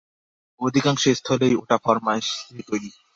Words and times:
অধিকাংশ 0.61 1.03
স্থলেই 1.19 1.53
ওটা 1.55 1.77
ফরমাশে 1.77 2.33
তৈরি। 2.67 2.89